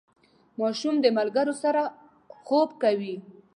ماشوم 0.59 0.95
د 1.01 1.05
ملګرو 1.17 1.53
سره 1.63 1.81
خوب 2.45 2.69
کوي. 2.81 3.15